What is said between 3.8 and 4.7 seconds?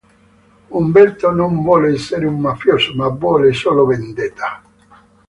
vendetta.